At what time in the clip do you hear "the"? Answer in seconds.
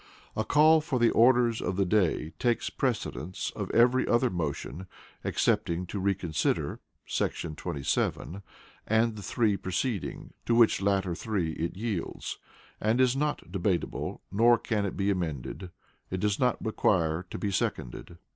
0.97-1.11, 1.75-1.85, 9.15-9.21